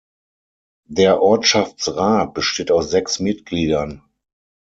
[0.89, 4.01] Der Ortschaftsrat besteht aus sechs Mitgliedern.